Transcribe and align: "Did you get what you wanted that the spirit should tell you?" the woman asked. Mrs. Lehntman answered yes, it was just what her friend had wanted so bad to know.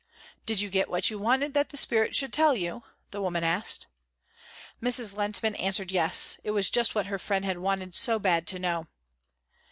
"Did 0.47 0.59
you 0.59 0.71
get 0.71 0.89
what 0.89 1.11
you 1.11 1.19
wanted 1.19 1.53
that 1.53 1.69
the 1.69 1.77
spirit 1.77 2.15
should 2.15 2.33
tell 2.33 2.55
you?" 2.55 2.81
the 3.11 3.21
woman 3.21 3.43
asked. 3.43 3.85
Mrs. 4.81 5.15
Lehntman 5.15 5.55
answered 5.61 5.91
yes, 5.91 6.39
it 6.43 6.49
was 6.49 6.71
just 6.71 6.95
what 6.95 7.05
her 7.05 7.19
friend 7.19 7.45
had 7.45 7.59
wanted 7.59 7.93
so 7.93 8.17
bad 8.17 8.47
to 8.47 8.57
know. 8.57 8.87